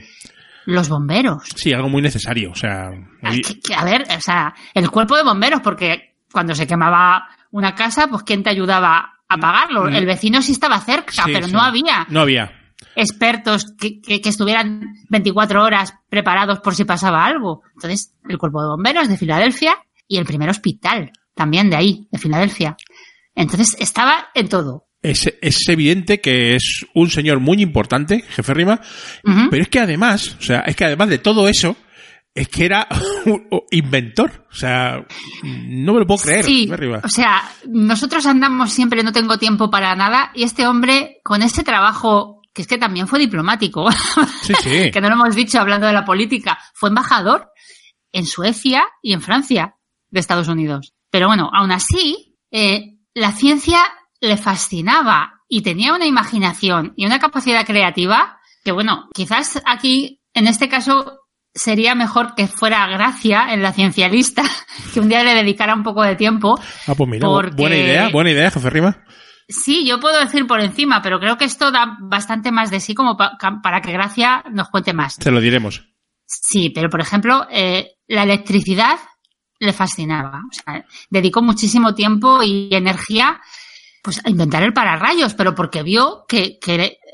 Los 0.65 0.89
bomberos. 0.89 1.43
Sí, 1.55 1.73
algo 1.73 1.89
muy 1.89 2.01
necesario, 2.01 2.51
o 2.51 2.55
sea... 2.55 2.89
a 3.75 3.85
ver, 3.85 4.03
o 4.03 4.21
sea, 4.21 4.53
el 4.73 4.89
cuerpo 4.89 5.17
de 5.17 5.23
bomberos, 5.23 5.61
porque 5.61 6.15
cuando 6.31 6.55
se 6.55 6.67
quemaba 6.67 7.27
una 7.51 7.75
casa, 7.75 8.07
pues 8.07 8.23
¿quién 8.23 8.43
te 8.43 8.49
ayudaba 8.49 8.97
a 9.27 9.35
apagarlo? 9.35 9.85
Mm. 9.85 9.95
El 9.95 10.05
vecino 10.05 10.41
sí 10.41 10.51
estaba 10.51 10.79
cerca, 10.79 11.23
pero 11.25 11.47
no 11.47 11.61
había. 11.61 12.05
No 12.09 12.21
había 12.21 12.57
expertos 12.95 13.73
que, 13.79 14.01
que, 14.01 14.21
estuvieran 14.23 14.95
24 15.09 15.63
horas 15.63 15.93
preparados 16.09 16.59
por 16.59 16.75
si 16.75 16.83
pasaba 16.83 17.25
algo. 17.25 17.61
Entonces, 17.75 18.13
el 18.27 18.37
cuerpo 18.37 18.61
de 18.61 18.69
bomberos 18.69 19.07
de 19.07 19.17
Filadelfia 19.17 19.77
y 20.07 20.17
el 20.17 20.25
primer 20.25 20.49
hospital 20.49 21.11
también 21.33 21.69
de 21.69 21.75
ahí, 21.75 22.07
de 22.11 22.19
Filadelfia. 22.19 22.77
Entonces, 23.35 23.75
estaba 23.79 24.29
en 24.33 24.49
todo. 24.49 24.87
Es, 25.01 25.33
es 25.41 25.67
evidente 25.69 26.21
que 26.21 26.55
es 26.55 26.85
un 26.93 27.09
señor 27.09 27.39
muy 27.39 27.61
importante, 27.61 28.21
jefe 28.21 28.53
Rima, 28.53 28.79
pero 29.49 29.63
es 29.63 29.69
que 29.69 29.79
además, 29.79 30.35
o 30.39 30.43
sea, 30.43 30.59
es 30.61 30.75
que 30.75 30.85
además 30.85 31.09
de 31.09 31.17
todo 31.19 31.47
eso, 31.47 31.75
es 32.33 32.47
que 32.47 32.65
era 32.65 32.87
un 33.25 33.45
inventor. 33.71 34.47
O 34.51 34.55
sea, 34.55 35.05
no 35.43 35.93
me 35.93 35.99
lo 35.99 36.07
puedo 36.07 36.23
creer, 36.23 36.45
Sí, 36.45 36.63
jefe 36.65 36.77
Rima. 36.77 37.01
o 37.03 37.09
sea, 37.09 37.41
nosotros 37.67 38.25
andamos 38.25 38.71
siempre, 38.71 39.03
no 39.03 39.11
tengo 39.11 39.37
tiempo 39.37 39.69
para 39.69 39.95
nada, 39.95 40.31
y 40.35 40.43
este 40.43 40.67
hombre, 40.67 41.19
con 41.23 41.41
ese 41.41 41.63
trabajo, 41.63 42.41
que 42.53 42.61
es 42.61 42.67
que 42.67 42.77
también 42.77 43.07
fue 43.07 43.19
diplomático, 43.19 43.89
Sí, 44.43 44.53
sí. 44.61 44.91
que 44.91 45.01
no 45.01 45.09
lo 45.09 45.15
hemos 45.15 45.35
dicho 45.35 45.59
hablando 45.59 45.87
de 45.87 45.93
la 45.93 46.05
política, 46.05 46.57
fue 46.73 46.89
embajador 46.89 47.49
en 48.13 48.25
Suecia 48.25 48.83
y 49.01 49.13
en 49.13 49.21
Francia 49.21 49.75
de 50.09 50.19
Estados 50.19 50.47
Unidos. 50.47 50.93
Pero 51.09 51.27
bueno, 51.27 51.49
aún 51.53 51.71
así, 51.71 52.37
eh, 52.51 52.97
la 53.13 53.31
ciencia 53.31 53.79
le 54.21 54.37
fascinaba 54.37 55.41
y 55.47 55.61
tenía 55.61 55.93
una 55.93 56.05
imaginación 56.05 56.93
y 56.95 57.05
una 57.05 57.19
capacidad 57.19 57.65
creativa 57.65 58.37
que 58.63 58.71
bueno, 58.71 59.09
quizás 59.13 59.61
aquí, 59.65 60.21
en 60.33 60.47
este 60.47 60.69
caso, 60.69 61.19
sería 61.53 61.95
mejor 61.95 62.35
que 62.35 62.47
fuera 62.47 62.87
Gracia 62.87 63.47
en 63.53 63.61
la 63.63 63.73
ciencialista, 63.73 64.43
que 64.93 64.99
un 64.99 65.09
día 65.09 65.23
le 65.23 65.33
dedicara 65.33 65.73
un 65.73 65.83
poco 65.83 66.03
de 66.03 66.15
tiempo. 66.15 66.59
Ah, 66.87 66.93
pues 66.95 67.09
mira, 67.09 67.27
porque- 67.27 67.55
buena 67.55 67.75
idea, 67.75 68.09
buena 68.09 68.29
idea, 68.31 68.51
jefe 68.51 68.69
Rima. 68.69 69.03
Sí, 69.49 69.85
yo 69.85 69.99
puedo 69.99 70.17
decir 70.19 70.47
por 70.47 70.61
encima, 70.61 71.01
pero 71.01 71.19
creo 71.19 71.37
que 71.37 71.43
esto 71.45 71.71
da 71.71 71.97
bastante 71.99 72.51
más 72.53 72.69
de 72.71 72.79
sí 72.79 72.93
como 72.93 73.17
pa- 73.17 73.37
para 73.61 73.81
que 73.81 73.91
Gracia 73.91 74.43
nos 74.51 74.69
cuente 74.69 74.93
más. 74.93 75.17
Te 75.17 75.31
lo 75.31 75.41
diremos. 75.41 75.83
Sí, 76.25 76.69
pero 76.69 76.89
por 76.89 77.01
ejemplo, 77.01 77.45
eh, 77.51 77.95
la 78.07 78.23
electricidad 78.23 78.97
le 79.59 79.73
fascinaba. 79.73 80.39
O 80.49 80.53
sea, 80.53 80.85
dedicó 81.09 81.41
muchísimo 81.41 81.93
tiempo 81.93 82.41
y 82.43 82.69
energía 82.71 83.41
pues, 84.03 84.21
a 84.25 84.29
inventar 84.29 84.63
el 84.63 84.73
pararrayos, 84.73 85.33
pero 85.33 85.55
porque 85.55 85.83
vio 85.83 86.25
que, 86.27 86.59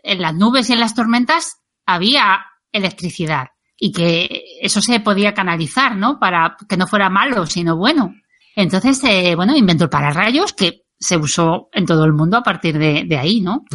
en 0.03 0.21
las 0.21 0.35
nubes 0.35 0.69
y 0.69 0.73
en 0.73 0.79
las 0.79 0.95
tormentas 0.95 1.57
había 1.85 2.45
electricidad 2.71 3.47
y 3.79 3.91
que 3.91 4.43
eso 4.61 4.81
se 4.81 4.99
podía 4.99 5.33
canalizar, 5.33 5.95
¿no? 5.95 6.19
Para 6.19 6.57
que 6.67 6.77
no 6.77 6.87
fuera 6.87 7.09
malo, 7.09 7.45
sino 7.45 7.77
bueno. 7.77 8.15
Entonces, 8.55 9.03
eh, 9.03 9.35
bueno, 9.35 9.55
inventó 9.55 9.83
el 9.83 9.89
pararrayos 9.89 10.53
que 10.53 10.85
se 10.99 11.17
usó 11.17 11.69
en 11.71 11.85
todo 11.85 12.05
el 12.05 12.13
mundo 12.13 12.37
a 12.37 12.43
partir 12.43 12.77
de, 12.77 13.17
ahí, 13.17 13.41
¿no? 13.41 13.65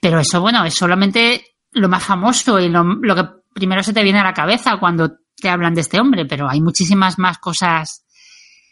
Pero 0.00 0.18
eso, 0.18 0.40
bueno, 0.42 0.64
es 0.64 0.74
solamente 0.74 1.42
lo 1.70 1.88
más 1.88 2.04
famoso 2.04 2.60
y 2.60 2.68
lo 2.68 2.84
que 3.14 3.24
primero 3.54 3.82
se 3.82 3.94
te 3.94 4.02
viene 4.02 4.18
a 4.18 4.24
la 4.24 4.34
cabeza 4.34 4.76
cuando 4.78 5.12
te 5.36 5.48
hablan 5.48 5.74
de 5.74 5.80
este 5.80 6.00
hombre, 6.00 6.26
pero 6.26 6.48
hay 6.48 6.60
muchísimas 6.60 7.18
más 7.18 7.38
cosas 7.38 8.04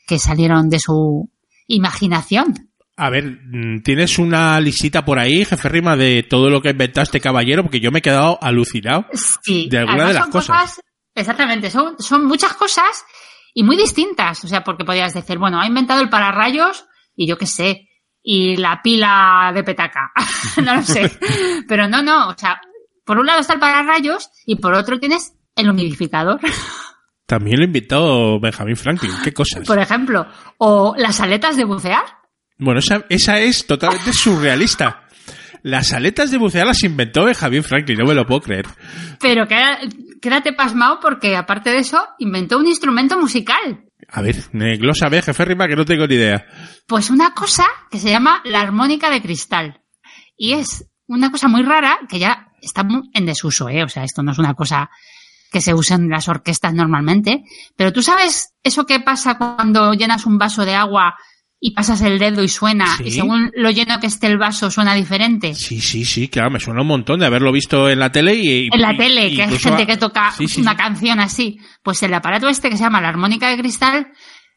que 0.06 0.18
salieron 0.18 0.68
de 0.68 0.78
su 0.78 1.30
imaginación. 1.66 2.71
A 3.02 3.10
ver, 3.10 3.24
mm, 3.24 3.82
¿tienes 3.82 4.16
una 4.20 4.60
lisita 4.60 5.04
por 5.04 5.18
ahí, 5.18 5.44
jefe 5.44 5.68
Rima, 5.68 5.96
de 5.96 6.22
todo 6.22 6.48
lo 6.48 6.62
que 6.62 6.68
ha 6.68 6.70
inventado 6.70 7.02
este 7.02 7.18
caballero? 7.18 7.64
Porque 7.64 7.80
yo 7.80 7.90
me 7.90 7.98
he 7.98 8.02
quedado 8.02 8.38
alucinado. 8.40 9.06
Sí, 9.42 9.66
De 9.68 9.78
alguna 9.78 10.06
de 10.06 10.14
las 10.14 10.22
son 10.22 10.30
cosas. 10.30 10.80
Exactamente, 11.12 11.68
son, 11.68 11.96
son 11.98 12.24
muchas 12.26 12.52
cosas 12.52 13.04
y 13.54 13.64
muy 13.64 13.76
distintas. 13.76 14.44
O 14.44 14.46
sea, 14.46 14.62
porque 14.62 14.84
podías 14.84 15.12
decir, 15.14 15.36
bueno, 15.38 15.60
ha 15.60 15.66
inventado 15.66 16.00
el 16.00 16.10
pararrayos 16.10 16.86
y 17.16 17.26
yo 17.26 17.36
qué 17.36 17.46
sé, 17.46 17.88
y 18.22 18.56
la 18.56 18.80
pila 18.84 19.50
de 19.52 19.64
petaca. 19.64 20.12
no 20.64 20.76
lo 20.76 20.82
sé. 20.82 21.10
Pero 21.66 21.88
no, 21.88 22.04
no, 22.04 22.28
o 22.28 22.38
sea, 22.38 22.60
por 23.04 23.18
un 23.18 23.26
lado 23.26 23.40
está 23.40 23.54
el 23.54 23.58
pararrayos 23.58 24.30
y 24.46 24.54
por 24.56 24.74
otro 24.74 25.00
tienes 25.00 25.34
el 25.56 25.68
humidificador, 25.68 26.38
También 27.26 27.56
lo 27.56 27.62
ha 27.62 27.66
inventado 27.66 28.38
Benjamin 28.38 28.76
Franklin. 28.76 29.12
¿Qué 29.24 29.32
cosas? 29.32 29.66
por 29.66 29.80
ejemplo, 29.80 30.24
o 30.58 30.94
las 30.96 31.20
aletas 31.20 31.56
de 31.56 31.64
bucear. 31.64 32.21
Bueno, 32.62 32.80
esa, 32.80 33.04
esa 33.08 33.38
es 33.40 33.66
totalmente 33.66 34.12
surrealista. 34.12 35.02
Las 35.62 35.92
aletas 35.92 36.30
de 36.30 36.38
bucear 36.38 36.66
las 36.66 36.82
inventó 36.82 37.24
Benjamin 37.24 37.62
Franklin, 37.62 37.98
no 37.98 38.06
me 38.06 38.14
lo 38.14 38.26
puedo 38.26 38.40
creer. 38.40 38.66
Pero 39.20 39.46
queda- 39.46 39.78
quédate 40.20 40.52
pasmado 40.52 40.98
porque 41.00 41.36
aparte 41.36 41.70
de 41.70 41.78
eso 41.78 42.04
inventó 42.18 42.58
un 42.58 42.66
instrumento 42.66 43.18
musical. 43.18 43.84
A 44.08 44.20
ver, 44.22 44.36
eh, 44.54 44.76
glósame, 44.76 45.22
jefe 45.22 45.44
Rima, 45.44 45.68
que 45.68 45.76
no 45.76 45.84
tengo 45.84 46.06
ni 46.06 46.16
idea. 46.16 46.44
Pues 46.86 47.10
una 47.10 47.32
cosa 47.32 47.64
que 47.90 47.98
se 48.00 48.10
llama 48.10 48.42
la 48.44 48.60
armónica 48.60 49.08
de 49.10 49.22
cristal. 49.22 49.80
Y 50.36 50.52
es 50.54 50.84
una 51.06 51.30
cosa 51.30 51.46
muy 51.48 51.62
rara 51.62 51.98
que 52.08 52.18
ya 52.18 52.48
está 52.60 52.84
en 53.14 53.26
desuso, 53.26 53.68
¿eh? 53.68 53.84
O 53.84 53.88
sea, 53.88 54.02
esto 54.04 54.22
no 54.22 54.32
es 54.32 54.38
una 54.38 54.54
cosa 54.54 54.90
que 55.50 55.60
se 55.60 55.74
usa 55.74 55.96
en 55.96 56.08
las 56.08 56.28
orquestas 56.28 56.74
normalmente. 56.74 57.44
Pero 57.76 57.92
tú 57.92 58.02
sabes 58.02 58.54
eso 58.64 58.84
que 58.84 58.98
pasa 59.00 59.38
cuando 59.38 59.92
llenas 59.94 60.26
un 60.26 60.38
vaso 60.38 60.64
de 60.64 60.74
agua 60.74 61.14
y 61.64 61.70
pasas 61.74 62.00
el 62.02 62.18
dedo 62.18 62.42
y 62.42 62.48
suena, 62.48 62.96
Sí. 62.96 63.04
y 63.06 63.10
según 63.12 63.52
lo 63.54 63.70
lleno 63.70 64.00
que 64.00 64.08
esté 64.08 64.26
el 64.26 64.36
vaso 64.36 64.68
suena 64.68 64.94
diferente. 64.96 65.54
Sí, 65.54 65.80
sí, 65.80 66.04
sí, 66.04 66.26
claro, 66.26 66.50
me 66.50 66.58
suena 66.58 66.80
un 66.80 66.88
montón 66.88 67.20
de 67.20 67.26
haberlo 67.26 67.52
visto 67.52 67.88
en 67.88 68.00
la 68.00 68.10
tele 68.10 68.34
y... 68.34 68.68
En 68.72 68.80
la 68.80 68.92
y- 68.94 68.96
tele, 68.96 69.34
que 69.36 69.42
hay 69.44 69.58
gente 69.58 69.82
a- 69.84 69.86
que 69.86 69.96
toca 69.96 70.32
Sí, 70.32 70.48
sí, 70.48 70.60
una 70.60 70.76
canción 70.76 71.20
así. 71.20 71.58
Pues 71.84 72.02
el 72.02 72.12
aparato 72.14 72.48
este 72.48 72.68
que 72.68 72.76
se 72.76 72.82
llama 72.82 73.00
la 73.00 73.10
armónica 73.10 73.48
de 73.48 73.58
cristal 73.58 74.08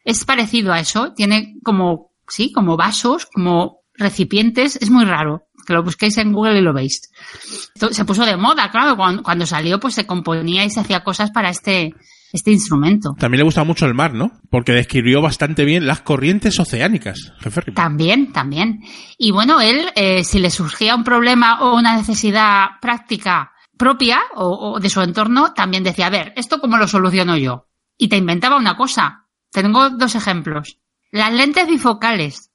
es 0.04 0.24
parecido 0.24 0.72
a 0.72 0.80
eso. 0.80 1.12
Tiene 1.14 1.54
como, 1.62 2.10
sí, 2.26 2.50
como 2.52 2.76
vasos, 2.76 3.26
como 3.32 3.82
recipientes. 3.94 4.74
Es 4.82 4.90
muy 4.90 5.04
raro. 5.04 5.44
Que 5.64 5.74
lo 5.74 5.84
busquéis 5.84 6.18
en 6.18 6.32
Google 6.32 6.58
y 6.58 6.62
lo 6.62 6.72
veis. 6.72 7.02
Esto 7.74 7.92
se 7.92 8.04
puso 8.04 8.24
de 8.26 8.36
moda, 8.36 8.68
claro. 8.72 8.96
Cuando, 8.96 9.22
cuando 9.22 9.46
salió, 9.46 9.78
pues 9.78 9.94
se 9.94 10.06
componía 10.06 10.64
y 10.64 10.70
se 10.70 10.80
hacía 10.80 11.04
cosas 11.04 11.30
para 11.30 11.50
este, 11.50 11.92
este 12.32 12.50
instrumento. 12.50 13.14
También 13.18 13.38
le 13.38 13.44
gusta 13.44 13.64
mucho 13.64 13.86
el 13.86 13.94
mar, 13.94 14.14
¿no? 14.14 14.32
Porque 14.50 14.72
describió 14.72 15.22
bastante 15.22 15.64
bien 15.64 15.86
las 15.86 16.00
corrientes 16.00 16.58
oceánicas, 16.58 17.32
jefe. 17.40 17.62
También, 17.72 18.32
también. 18.32 18.80
Y 19.18 19.30
bueno, 19.30 19.60
él, 19.60 19.86
eh, 19.94 20.24
si 20.24 20.38
le 20.38 20.50
surgía 20.50 20.94
un 20.94 21.04
problema 21.04 21.60
o 21.62 21.76
una 21.76 21.96
necesidad 21.96 22.66
práctica 22.80 23.52
propia 23.78 24.20
o, 24.34 24.72
o 24.74 24.80
de 24.80 24.90
su 24.90 25.00
entorno, 25.02 25.52
también 25.52 25.84
decía, 25.84 26.06
a 26.06 26.10
ver, 26.10 26.32
¿esto 26.36 26.60
cómo 26.60 26.76
lo 26.76 26.88
soluciono 26.88 27.36
yo? 27.36 27.68
Y 27.98 28.08
te 28.08 28.16
inventaba 28.16 28.56
una 28.56 28.76
cosa. 28.76 29.26
Tengo 29.50 29.90
dos 29.90 30.14
ejemplos. 30.14 30.78
Las 31.10 31.32
lentes 31.32 31.66
bifocales. 31.66 32.50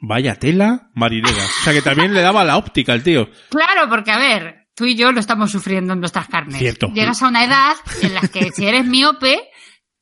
Vaya 0.00 0.34
tela 0.36 0.90
marinera. 0.94 1.36
O 1.36 1.64
sea 1.64 1.72
que 1.72 1.82
también 1.82 2.14
le 2.14 2.22
daba 2.22 2.44
la 2.44 2.56
óptica 2.56 2.92
al 2.92 3.02
tío. 3.02 3.28
Claro, 3.50 3.88
porque 3.88 4.10
a 4.10 4.18
ver, 4.18 4.59
tú 4.80 4.86
y 4.86 4.94
yo 4.94 5.12
lo 5.12 5.20
estamos 5.20 5.50
sufriendo 5.50 5.92
en 5.92 6.00
nuestras 6.00 6.26
carnes. 6.26 6.56
Cierto. 6.56 6.86
Llegas 6.94 7.22
a 7.22 7.28
una 7.28 7.44
edad 7.44 7.76
en 8.00 8.14
la 8.14 8.22
que 8.22 8.50
si 8.50 8.64
eres 8.66 8.86
miope, 8.86 9.50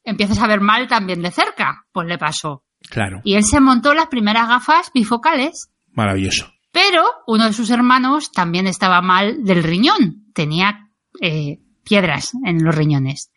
empiezas 0.05 0.39
a 0.39 0.47
ver 0.47 0.61
mal 0.61 0.87
también 0.87 1.21
de 1.21 1.33
cerca. 1.33 1.85
Pues 1.91 2.07
le 2.07 2.17
pasó. 2.17 2.63
Claro, 2.89 3.21
Y 3.25 3.35
él 3.35 3.43
se 3.43 3.59
montó 3.59 3.93
las 3.93 4.07
primeras 4.07 4.47
gafas 4.47 4.93
bifocales 4.95 5.69
maravilloso. 5.93 6.53
Pero 6.71 7.03
uno 7.27 7.47
de 7.47 7.53
sus 7.53 7.71
hermanos 7.71 8.31
también 8.31 8.69
estaba 8.69 9.03
mal 9.03 9.43
del 9.43 9.65
riñón. 9.65 10.31
Tenía 10.33 10.89
eh, 11.21 11.59
piedras 11.83 12.31
en 12.45 12.63
los 12.63 12.73
riñones. 12.73 13.33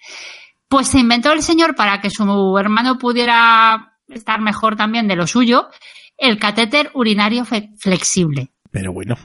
Pues 0.68 0.90
se 0.90 1.00
inventó 1.00 1.32
el 1.32 1.42
señor 1.42 1.76
para 1.76 2.02
que 2.02 2.12
su 2.12 2.56
hermano 2.60 3.00
pudiera 3.00 3.96
estar 4.10 4.42
mejor 4.42 4.76
también 4.76 5.08
de 5.08 5.16
lo 5.16 5.26
suyo, 5.26 5.70
el 6.18 6.38
catéter 6.38 6.92
urinario 6.94 7.46
flexible. 7.80 8.52
Pero 8.72 8.94
bueno, 8.94 9.16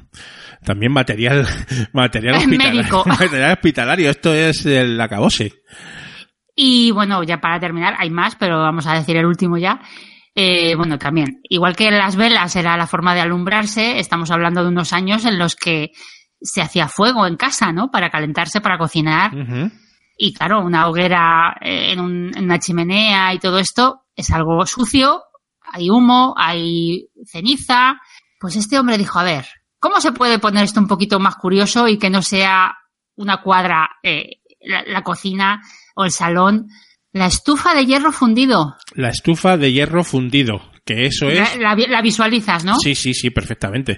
también 0.65 0.93
material, 0.93 1.47
material 1.93 2.35
hospitalario. 2.57 2.83
Material 3.07 3.53
hospitalario, 3.53 4.11
esto 4.11 4.35
es 4.35 4.67
el 4.67 5.01
acabose. 5.01 5.53
Y 6.55 6.91
bueno, 6.91 7.23
ya 7.23 7.39
para 7.41 7.61
terminar, 7.61 7.95
hay 7.99 8.11
más, 8.11 8.35
pero 8.37 8.59
vamos 8.59 8.87
a 8.87 8.95
decir 8.95 9.17
el 9.17 9.27
último 9.27 9.59
ya. 9.59 9.81
Eh, 10.35 10.75
bueno, 10.75 10.99
también, 10.99 11.41
igual 11.49 11.77
que 11.77 11.91
las 11.91 12.17
velas 12.17 12.57
era 12.57 12.77
la 12.77 12.87
forma 12.87 13.15
de 13.15 13.21
alumbrarse, 13.21 13.99
estamos 13.99 14.31
hablando 14.31 14.63
de 14.63 14.69
unos 14.69 14.93
años 14.93 15.25
en 15.25 15.39
los 15.39 15.55
que 15.57 15.93
se 16.41 16.61
hacía 16.61 16.89
fuego 16.89 17.27
en 17.27 17.37
casa, 17.37 17.73
¿no? 17.73 17.91
Para 17.91 18.11
calentarse, 18.11 18.61
para 18.61 18.77
cocinar. 18.79 19.33
Y 20.19 20.33
claro, 20.35 20.61
una 20.63 20.89
hoguera 20.89 21.57
eh, 21.63 21.93
en, 21.93 22.01
un- 22.01 22.33
en 22.37 22.45
una 22.45 22.59
chimenea 22.59 23.33
y 23.35 23.39
todo 23.39 23.59
esto 23.59 24.03
es 24.15 24.31
algo 24.31 24.65
sucio, 24.67 25.23
hay 25.73 25.89
humo, 25.91 26.35
hay 26.39 27.09
ceniza. 27.27 27.97
Pues 28.47 28.55
este 28.55 28.79
hombre 28.79 28.97
dijo, 28.97 29.19
a 29.19 29.25
ver, 29.25 29.45
¿cómo 29.81 30.01
se 30.01 30.13
puede 30.13 30.39
poner 30.39 30.63
esto 30.63 30.79
un 30.79 30.87
poquito 30.87 31.19
más 31.19 31.35
curioso 31.35 31.89
y 31.89 31.99
que 31.99 32.11
no 32.11 32.23
sea 32.23 32.77
una 33.17 33.43
cuadra, 33.43 33.89
eh, 34.05 34.39
la, 34.61 34.85
la 34.87 35.03
cocina 35.03 35.61
o 35.97 36.05
el 36.05 36.13
salón? 36.13 36.69
La 37.11 37.27
estufa 37.27 37.75
de 37.75 37.87
hierro 37.87 38.13
fundido. 38.13 38.77
La 38.95 39.09
estufa 39.09 39.57
de 39.57 39.73
hierro 39.73 40.05
fundido, 40.05 40.63
que 40.85 41.07
eso 41.07 41.29
es... 41.29 41.57
La, 41.59 41.75
la- 41.75 41.87
la 41.89 42.01
visualizas, 42.03 42.65
¿no? 42.65 42.77
Sí, 42.79 42.95
sí, 42.95 43.15
sí, 43.15 43.31
perfectamente. 43.31 43.95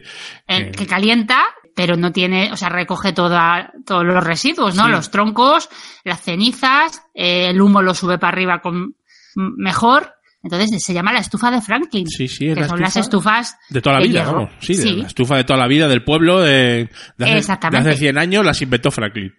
Eh, 0.47 0.57
Eh, 0.69 0.71
que 0.71 0.87
calienta, 0.87 1.45
pero 1.76 1.95
no 1.97 2.11
tiene, 2.11 2.50
o 2.50 2.57
sea, 2.57 2.71
recoge 2.71 3.12
toda, 3.12 3.71
todos 3.85 4.07
los 4.07 4.25
residuos, 4.25 4.75
¿no? 4.76 4.87
Sí. 4.87 4.90
Los 4.93 5.11
troncos, 5.11 5.69
las 6.05 6.23
cenizas, 6.23 7.02
eh, 7.12 7.49
el 7.50 7.61
humo 7.61 7.83
lo 7.83 7.93
sube 7.93 8.17
para 8.17 8.33
arriba 8.33 8.62
con 8.62 8.95
mejor. 9.35 10.14
Entonces 10.42 10.83
se 10.85 10.95
llama 10.95 11.12
la 11.12 11.18
estufa 11.18 11.50
de 11.50 11.61
Franklin. 11.61 12.07
Sí, 12.07 12.28
sí, 12.28 12.47
que 12.47 12.52
es 12.52 12.59
la 12.59 12.68
son 12.68 12.80
las 12.80 12.97
estufa 12.97 13.40
estufas 13.40 13.59
De 13.71 13.80
toda 13.83 13.97
la 13.97 14.02
de 14.02 14.09
vida, 14.09 14.21
hierro. 14.25 14.33
vamos. 14.37 14.50
Sí, 14.61 14.75
de 14.76 14.83
Sí. 14.83 14.97
la 14.97 15.07
estufa 15.09 15.37
de 15.37 15.45
toda 15.45 15.59
la 15.59 15.66
vida 15.66 15.88
del 15.88 16.04
pueblo 16.04 16.40
de, 16.40 16.88
de 17.16 17.25
hace, 17.25 17.33
de 17.33 17.38
Exactamente. 17.38 17.90
hace 17.90 17.99
100 17.99 18.18
años 18.18 18.45
las 18.47 18.62
inventó 18.62 18.90
Franklin. 18.92 19.35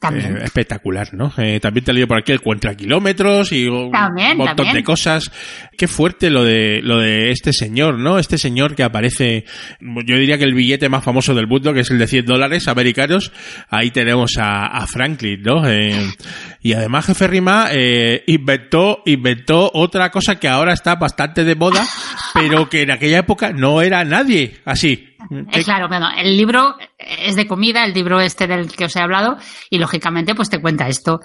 También. 0.00 0.36
Eh, 0.36 0.40
espectacular, 0.44 1.14
¿no? 1.14 1.32
Eh, 1.38 1.60
también 1.60 1.84
te 1.84 1.90
he 1.92 1.94
leído 1.94 2.08
por 2.08 2.18
aquí 2.18 2.32
el 2.32 2.42
cuenta 2.42 2.74
kilómetros 2.74 3.52
y 3.52 3.66
un 3.66 3.90
También, 3.90 4.36
montón 4.36 4.56
también. 4.56 4.76
de 4.76 4.84
cosas. 4.84 5.32
Qué 5.78 5.88
fuerte 5.88 6.28
lo 6.28 6.44
de 6.44 6.80
lo 6.82 6.98
de 6.98 7.30
este 7.30 7.52
señor, 7.54 7.98
¿no? 7.98 8.18
Este 8.18 8.36
señor 8.36 8.74
que 8.74 8.82
aparece, 8.82 9.46
yo 9.80 10.16
diría 10.18 10.36
que 10.36 10.44
el 10.44 10.52
billete 10.54 10.90
más 10.90 11.02
famoso 11.02 11.34
del 11.34 11.46
mundo, 11.46 11.72
que 11.72 11.80
es 11.80 11.90
el 11.90 11.98
de 11.98 12.06
100 12.06 12.26
dólares 12.26 12.68
americanos, 12.68 13.32
ahí 13.70 13.90
tenemos 13.90 14.36
a, 14.36 14.66
a 14.66 14.86
Franklin, 14.86 15.40
¿no? 15.42 15.66
Eh, 15.66 15.94
y 16.60 16.74
además 16.74 17.06
Jefe 17.06 17.26
Rima 17.28 17.68
eh, 17.72 18.22
inventó, 18.26 19.02
inventó 19.06 19.70
otra 19.72 20.10
cosa 20.10 20.33
que 20.36 20.48
ahora 20.48 20.72
está 20.72 20.94
bastante 20.96 21.44
de 21.44 21.54
moda, 21.56 21.84
pero 22.32 22.68
que 22.68 22.82
en 22.82 22.90
aquella 22.90 23.18
época 23.18 23.52
no 23.52 23.80
era 23.82 24.04
nadie 24.04 24.60
así. 24.64 25.16
Eh, 25.52 25.62
claro, 25.64 25.88
bueno, 25.88 26.08
el 26.16 26.36
libro 26.36 26.76
es 26.98 27.34
de 27.36 27.46
comida, 27.46 27.84
el 27.84 27.94
libro 27.94 28.20
este 28.20 28.46
del 28.46 28.70
que 28.72 28.84
os 28.86 28.96
he 28.96 29.00
hablado, 29.00 29.36
y 29.70 29.78
lógicamente 29.78 30.34
pues 30.34 30.50
te 30.50 30.60
cuenta 30.60 30.88
esto. 30.88 31.20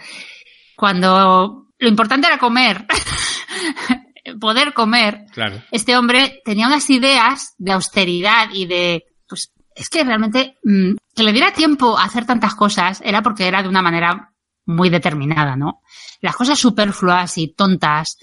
Cuando 0.75 1.68
lo 1.78 1.88
importante 1.89 2.28
era 2.28 2.38
comer, 2.38 2.86
poder 4.39 4.74
comer, 4.74 5.25
Claro. 5.32 5.62
este 5.72 5.98
hombre 5.98 6.42
tenía 6.46 6.68
unas 6.68 6.89
ideas 6.89 7.54
de 7.58 7.72
austeridad 7.72 8.50
y 8.54 8.66
de, 8.66 9.04
pues, 9.28 9.51
es 9.75 9.89
que 9.89 10.04
realmente 10.04 10.58
mm, 10.63 10.94
que 11.16 11.24
le 11.24 11.34
diera 11.34 11.51
tiempo 11.54 11.98
a 11.98 12.04
hacer 12.06 12.25
tantas 12.25 12.56
cosas 12.56 13.01
era 13.04 13.22
porque 13.22 13.48
era 13.48 13.62
de 13.63 13.70
una 13.70 13.82
manera 13.82 14.32
muy 14.66 14.89
determinada, 14.89 15.56
¿no? 15.56 15.82
Las 16.22 16.36
cosas 16.36 16.60
superfluas 16.60 17.38
y 17.38 17.54
tontas, 17.54 18.18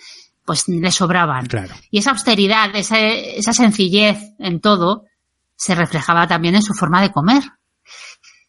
pues 0.46 0.68
le 0.68 0.90
sobraban. 0.90 1.46
Claro. 1.46 1.74
Y 1.90 1.98
esa 1.98 2.12
austeridad, 2.12 2.74
esa, 2.74 2.98
esa 3.00 3.52
sencillez 3.52 4.16
en 4.38 4.60
todo, 4.60 5.04
se 5.56 5.74
reflejaba 5.74 6.26
también 6.26 6.54
en 6.54 6.62
su 6.62 6.72
forma 6.72 7.02
de 7.02 7.10
comer. 7.10 7.42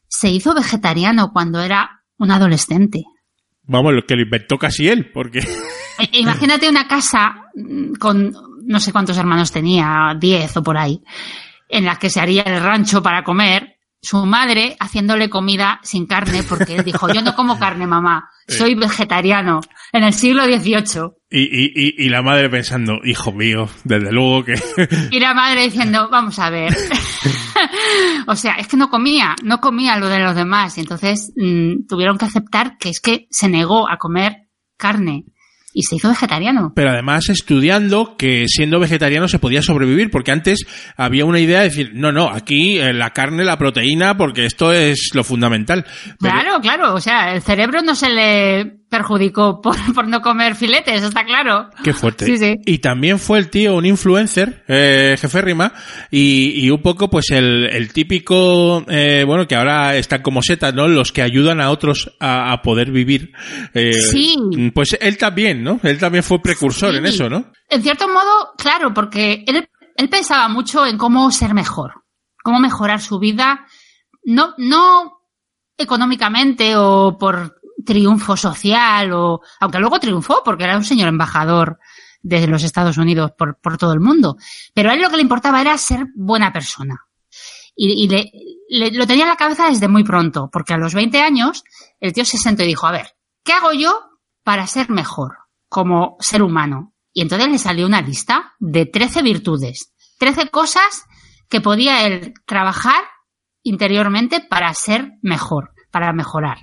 Se 0.07 0.29
hizo 0.29 0.53
vegetariano 0.55 1.31
cuando 1.33 1.61
era 1.61 2.03
un 2.17 2.31
adolescente. 2.31 3.03
Vamos, 3.63 3.93
lo 3.93 4.03
que 4.05 4.15
lo 4.15 4.21
inventó 4.21 4.57
casi 4.57 4.87
él, 4.87 5.11
porque 5.11 5.39
E- 5.99 6.19
Imagínate 6.19 6.69
una 6.69 6.87
casa 6.87 7.35
mm, 7.55 7.93
con 7.95 8.33
no 8.65 8.79
sé 8.79 8.91
cuántos 8.91 9.17
hermanos 9.17 9.51
tenía, 9.51 10.13
10 10.19 10.57
o 10.57 10.63
por 10.63 10.77
ahí, 10.77 11.01
en 11.69 11.85
la 11.85 11.95
que 11.97 12.09
se 12.09 12.19
haría 12.19 12.43
el 12.43 12.61
rancho 12.61 13.01
para 13.01 13.23
comer, 13.23 13.76
su 14.01 14.25
madre 14.25 14.75
haciéndole 14.79 15.29
comida 15.29 15.79
sin 15.83 16.05
carne, 16.05 16.43
porque 16.43 16.75
él 16.75 16.83
dijo, 16.83 17.11
yo 17.11 17.21
no 17.21 17.35
como 17.35 17.59
carne, 17.59 17.87
mamá, 17.87 18.29
soy 18.47 18.75
vegetariano, 18.75 19.61
en 19.91 20.03
el 20.03 20.13
siglo 20.13 20.45
XVIII. 20.45 21.11
Y, 21.29 21.41
y, 21.41 22.05
y, 22.05 22.09
la 22.09 22.21
madre 22.21 22.49
pensando, 22.49 22.99
hijo 23.03 23.33
mío, 23.33 23.67
desde 23.83 24.11
luego 24.13 24.45
que... 24.45 24.53
Y 25.11 25.19
la 25.19 25.33
madre 25.33 25.63
diciendo, 25.63 26.07
vamos 26.09 26.39
a 26.39 26.49
ver. 26.49 26.73
o 28.27 28.35
sea, 28.35 28.53
es 28.53 28.67
que 28.67 28.77
no 28.77 28.89
comía, 28.89 29.35
no 29.43 29.59
comía 29.59 29.97
lo 29.97 30.07
de 30.07 30.19
los 30.19 30.35
demás. 30.35 30.77
Y 30.77 30.81
entonces 30.81 31.33
mm, 31.35 31.85
tuvieron 31.89 32.17
que 32.17 32.25
aceptar 32.25 32.77
que 32.77 32.89
es 32.89 33.01
que 33.01 33.27
se 33.29 33.49
negó 33.49 33.89
a 33.89 33.97
comer 33.97 34.47
carne 34.77 35.25
y 35.77 35.83
se 35.83 35.95
hizo 35.97 36.09
vegetariano. 36.09 36.71
Pero 36.75 36.89
además 36.89 37.29
estudiando 37.29 38.15
que 38.17 38.45
siendo 38.47 38.79
vegetariano 38.79 39.27
se 39.27 39.37
podía 39.37 39.61
sobrevivir, 39.61 40.09
porque 40.09 40.31
antes 40.31 40.65
había 40.95 41.23
una 41.23 41.39
idea 41.39 41.59
de 41.59 41.65
decir, 41.69 41.91
no, 41.93 42.11
no, 42.11 42.29
aquí 42.31 42.79
eh, 42.79 42.93
la 42.93 43.11
carne, 43.11 43.45
la 43.45 43.59
proteína, 43.59 44.17
porque 44.17 44.47
esto 44.47 44.73
es 44.73 45.11
lo 45.13 45.23
fundamental. 45.23 45.85
Pero- 46.19 46.33
Claro, 46.33 46.59
claro. 46.61 46.93
O 46.95 46.99
sea, 46.99 47.35
el 47.35 47.43
cerebro 47.43 47.81
no 47.83 47.93
se 47.93 48.09
le 48.09 48.77
perjudicó 48.89 49.61
por, 49.61 49.75
por 49.93 50.07
no 50.07 50.21
comer 50.21 50.55
filetes, 50.55 51.03
está 51.03 51.25
claro. 51.25 51.69
Qué 51.83 51.93
fuerte. 51.93 52.25
Sí, 52.25 52.37
sí. 52.37 52.55
Y 52.65 52.77
también 52.79 53.19
fue 53.19 53.39
el 53.39 53.49
tío 53.49 53.75
un 53.75 53.85
influencer, 53.85 54.63
eh, 54.67 55.15
jefe 55.19 55.41
Rima, 55.41 55.73
y, 56.09 56.65
y 56.65 56.69
un 56.69 56.81
poco 56.81 57.09
pues 57.09 57.31
el, 57.31 57.65
el 57.71 57.91
típico, 57.93 58.85
eh, 58.87 59.23
bueno, 59.25 59.47
que 59.47 59.55
ahora 59.55 59.95
están 59.95 60.21
como 60.21 60.41
setas, 60.41 60.73
¿no? 60.73 60.87
Los 60.87 61.11
que 61.11 61.21
ayudan 61.21 61.59
a 61.61 61.69
otros 61.69 62.15
a, 62.19 62.51
a 62.53 62.61
poder 62.61 62.91
vivir. 62.91 63.31
Eh, 63.73 63.93
Sí. 63.93 64.35
Pues 64.73 64.97
él 64.99 65.17
también, 65.17 65.63
¿no? 65.63 65.79
Él 65.83 65.97
también 65.97 66.23
fue 66.23 66.41
precursor 66.41 66.95
en 66.95 67.05
eso, 67.05 67.29
¿no? 67.29 67.51
En 67.69 67.81
cierto 67.83 68.07
modo, 68.07 68.53
claro, 68.57 68.93
porque 68.93 69.43
él, 69.47 69.67
él 69.95 70.09
pensaba 70.09 70.47
mucho 70.47 70.85
en 70.85 70.97
cómo 70.97 71.29
ser 71.31 71.53
mejor, 71.53 72.03
cómo 72.43 72.59
mejorar 72.59 73.01
su 73.01 73.19
vida, 73.19 73.65
no, 74.23 74.53
no 74.57 75.13
económicamente 75.77 76.75
o 76.75 77.17
por 77.19 77.56
triunfo 77.87 78.37
social 78.37 79.11
o, 79.13 79.41
aunque 79.59 79.79
luego 79.79 79.99
triunfó 79.99 80.43
porque 80.45 80.65
era 80.65 80.77
un 80.77 80.83
señor 80.83 81.07
embajador 81.07 81.79
de 82.21 82.45
los 82.45 82.61
Estados 82.63 82.97
Unidos 82.97 83.31
por, 83.37 83.57
por 83.59 83.77
todo 83.77 83.93
el 83.93 83.99
mundo, 84.01 84.35
pero 84.75 84.91
a 84.91 84.93
él 84.93 85.01
lo 85.01 85.09
que 85.09 85.15
le 85.15 85.21
importaba 85.23 85.61
era 85.61 85.75
ser 85.79 86.05
buena 86.15 86.51
persona. 86.53 86.95
Y, 87.75 88.03
y 88.03 88.07
le, 88.09 88.31
le- 88.69 88.91
lo 88.91 89.07
tenía 89.07 89.23
en 89.23 89.29
la 89.29 89.35
cabeza 89.37 89.69
desde 89.69 89.87
muy 89.87 90.03
pronto, 90.03 90.49
porque 90.51 90.73
a 90.73 90.77
los 90.77 90.93
20 90.93 91.21
años 91.21 91.63
el 91.99 92.11
tío 92.13 92.25
se 92.25 92.37
sentó 92.37 92.63
y 92.63 92.67
dijo, 92.67 92.85
a 92.85 92.91
ver, 92.91 93.15
¿qué 93.43 93.53
hago 93.53 93.71
yo 93.73 93.99
para 94.43 94.67
ser 94.67 94.89
mejor 94.89 95.37
como 95.69 96.17
ser 96.19 96.41
humano? 96.43 96.93
Y 97.13 97.21
entonces 97.21 97.47
le 97.49 97.57
salió 97.57 97.85
una 97.87 98.01
lista 98.01 98.53
de 98.59 98.85
13 98.85 99.21
virtudes, 99.21 99.93
13 100.19 100.49
cosas 100.49 101.05
que 101.49 101.61
podía 101.61 102.05
él 102.05 102.33
trabajar 102.45 103.01
interiormente 103.63 104.39
para 104.41 104.73
ser 104.73 105.13
mejor, 105.21 105.71
para 105.91 106.11
mejorar. 106.13 106.57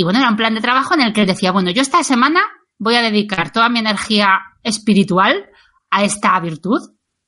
Y 0.00 0.02
bueno, 0.02 0.18
era 0.18 0.30
un 0.30 0.36
plan 0.36 0.54
de 0.54 0.62
trabajo 0.62 0.94
en 0.94 1.02
el 1.02 1.12
que 1.12 1.20
él 1.20 1.26
decía, 1.26 1.52
bueno, 1.52 1.70
yo 1.72 1.82
esta 1.82 2.02
semana 2.02 2.40
voy 2.78 2.94
a 2.94 3.02
dedicar 3.02 3.52
toda 3.52 3.68
mi 3.68 3.80
energía 3.80 4.40
espiritual 4.62 5.50
a 5.90 6.04
esta 6.04 6.40
virtud 6.40 6.80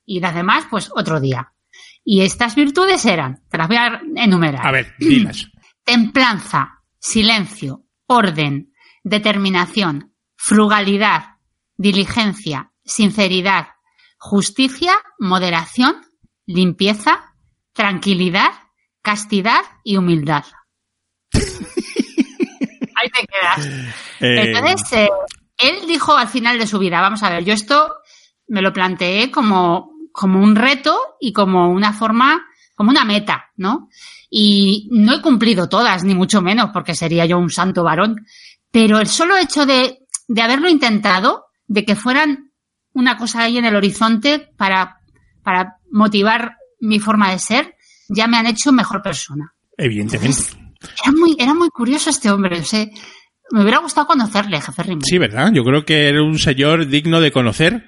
y 0.07 0.21
las 0.21 0.35
demás, 0.35 0.65
pues 0.71 0.91
otro 0.97 1.21
día. 1.21 1.53
Y 2.03 2.23
estas 2.23 2.55
virtudes 2.55 3.05
eran, 3.05 3.43
te 3.51 3.59
las 3.59 3.69
voy 3.69 3.77
a 3.77 4.01
enumerar. 4.17 4.67
A 4.67 4.73
ver, 4.73 4.95
dilas. 4.99 5.51
Templanza, 5.85 6.83
silencio, 6.99 7.85
orden, 8.07 8.73
determinación, 9.05 10.15
frugalidad, 10.35 11.41
diligencia, 11.77 12.73
sinceridad, 12.83 13.67
justicia, 14.17 14.95
moderación, 15.19 15.97
limpieza, 16.47 17.35
tranquilidad, 17.75 18.53
castidad 19.03 19.61
y 19.85 19.99
humildad. 19.99 20.45
Eh, 24.25 24.53
Entonces, 24.55 24.93
eh, 24.93 25.09
él 25.59 25.87
dijo 25.89 26.17
al 26.17 26.29
final 26.29 26.57
de 26.57 26.69
su 26.69 26.79
vida, 26.79 27.01
vamos 27.01 27.25
a 27.25 27.31
ver, 27.31 27.45
yo 27.45 27.53
esto 27.55 27.93
me 28.47 28.63
lo 28.63 28.73
planteé 28.73 29.33
como, 29.33 29.91
como 30.13 30.39
un 30.41 30.55
reto 30.55 30.97
y 31.21 31.33
como 31.33 31.69
una 31.71 31.93
forma, 31.93 32.41
como 32.77 32.91
una 32.91 33.05
meta, 33.05 33.47
¿no? 33.57 33.89
Y 34.31 34.89
no 34.93 35.15
he 35.15 35.21
cumplido 35.21 35.69
todas, 35.69 36.05
ni 36.05 36.15
mucho 36.15 36.41
menos, 36.41 36.71
porque 36.73 36.95
sería 36.95 37.27
yo 37.27 37.37
un 37.37 37.51
santo 37.51 37.83
varón. 37.83 38.25
Pero 38.71 39.01
el 39.01 39.09
solo 39.09 39.37
hecho 39.37 39.67
de, 39.67 39.99
de 40.29 40.43
haberlo 40.43 40.69
intentado, 40.69 41.47
de 41.67 41.85
que 41.85 41.97
fueran 41.97 42.53
una 42.93 43.17
cosa 43.17 43.43
ahí 43.43 43.59
en 43.59 43.65
el 43.65 43.75
horizonte 43.75 44.39
para, 44.57 45.01
para 45.43 45.79
motivar 45.91 46.59
mi 46.79 47.01
forma 47.01 47.33
de 47.33 47.41
ser, 47.41 47.75
ya 48.09 48.29
me 48.29 48.37
han 48.37 48.47
hecho 48.47 48.71
mejor 48.71 49.03
persona. 49.03 49.53
evidentemente. 49.77 50.43
Era 51.03 51.13
muy, 51.13 51.37
era 51.39 51.55
muy 51.55 51.71
curioso 51.71 52.11
este 52.11 52.31
hombre, 52.31 52.61
o 52.61 52.65
sea, 52.65 52.87
me 53.53 53.63
hubiera 53.63 53.79
gustado 53.79 54.07
conocerle, 54.07 54.61
jefe 54.61 54.83
Rimmer. 54.83 55.05
Sí, 55.05 55.19
¿verdad? 55.19 55.53
Yo 55.53 55.63
creo 55.63 55.85
que 55.85 56.09
era 56.09 56.23
un 56.23 56.39
señor 56.39 56.89
digno 56.89 57.21
de 57.21 57.31
conocer 57.31 57.85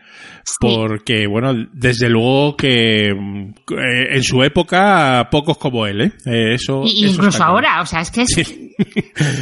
porque, 0.60 1.26
bueno, 1.26 1.54
desde 1.72 2.08
luego 2.08 2.56
que 2.56 3.08
eh, 3.08 4.06
en 4.10 4.22
su 4.22 4.42
época 4.42 5.28
pocos 5.30 5.56
como 5.56 5.86
él, 5.86 6.02
¿eh? 6.02 6.12
Eh, 6.26 6.54
eso, 6.54 6.82
Y, 6.84 7.04
eso 7.04 7.14
incluso 7.14 7.38
claro. 7.38 7.52
ahora, 7.52 7.80
o 7.80 7.86
sea, 7.86 8.00
es 8.00 8.10
que 8.10 8.22
es... 8.22 8.28
Sí. 8.34 8.70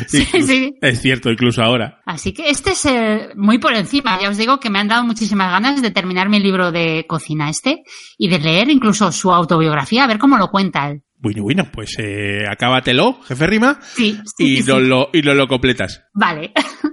Sí. 0.07 0.75
Es 0.81 1.01
cierto, 1.01 1.31
incluso 1.31 1.63
ahora. 1.63 2.01
Así 2.05 2.33
que 2.33 2.51
este 2.51 2.73
es 2.73 2.85
eh, 2.85 3.31
muy 3.35 3.59
por 3.59 3.73
encima. 3.75 4.19
Ya 4.21 4.29
os 4.29 4.37
digo 4.37 4.61
que 4.61 4.69
me 4.69 4.79
han 4.79 4.89
dado 4.89 5.05
muchísimas 5.05 5.51
ganas 5.51 5.81
de 5.81 5.91
terminar 5.91 6.29
mi 6.29 6.39
libro 6.39 6.71
de 6.71 7.07
cocina 7.09 7.49
este 7.49 7.83
y 8.19 8.29
de 8.29 8.39
leer 8.39 8.69
incluso 8.69 9.11
su 9.11 9.33
autobiografía, 9.33 10.05
a 10.05 10.07
ver 10.07 10.19
cómo 10.19 10.37
lo 10.37 10.49
cuenta 10.49 10.91
él. 10.91 11.03
Bueno, 11.23 11.45
bueno, 11.45 11.69
pues 11.73 11.95
eh, 11.99 12.45
acábatelo, 12.51 13.23
jefe 13.23 13.47
Rima, 13.47 13.79
Sí, 13.81 14.19
sí, 14.37 14.55
y, 14.55 14.63
sí, 14.63 14.69
nos 14.69 14.83
lo, 14.83 15.09
y 15.13 15.23
nos 15.23 15.37
lo 15.37 15.47
completas. 15.47 16.03
Vale. 16.15 16.53